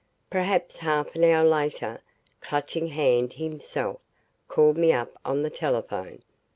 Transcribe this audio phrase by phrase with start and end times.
[0.31, 2.01] Perhaps half an hour later,
[2.39, 3.99] Clutching Hand himself
[4.47, 6.23] called me up on the telephone.